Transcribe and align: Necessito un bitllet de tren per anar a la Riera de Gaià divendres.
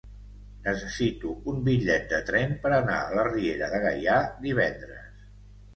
Necessito 0.67 1.33
un 1.51 1.59
bitllet 1.67 2.09
de 2.15 2.23
tren 2.31 2.57
per 2.65 2.73
anar 2.81 2.99
a 3.05 3.15
la 3.21 3.27
Riera 3.31 3.73
de 3.77 3.87
Gaià 3.89 4.19
divendres. 4.49 5.27